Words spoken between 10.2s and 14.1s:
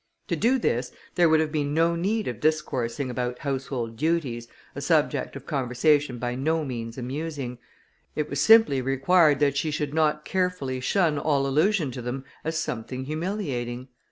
carefully shun all allusion to them as something humiliating.